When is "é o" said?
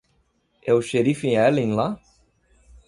0.69-0.85